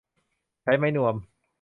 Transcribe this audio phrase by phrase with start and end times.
[0.63, 1.15] ใช้ไม้นวม